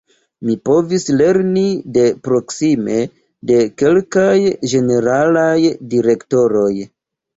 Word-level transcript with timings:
Mi 0.47 0.53
povis 0.69 1.03
lerni 1.17 1.65
de 1.97 2.05
proksime 2.27 2.97
de 3.51 3.59
kelkaj 3.83 4.33
ĝeneralaj 4.73 5.57
direktoroj. 5.93 6.73